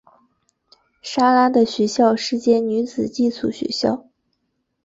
[1.03, 4.07] 莎拉的学校是间女子寄宿学校。